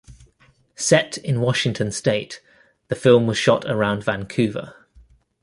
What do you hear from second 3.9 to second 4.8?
Vancouver.